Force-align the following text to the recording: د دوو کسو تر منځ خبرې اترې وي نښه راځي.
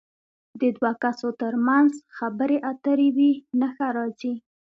د 0.59 0.61
دوو 0.77 0.91
کسو 1.03 1.29
تر 1.41 1.53
منځ 1.67 1.91
خبرې 2.17 2.57
اترې 2.71 3.07
وي 3.15 3.31
نښه 3.59 3.87
راځي. 3.97 4.33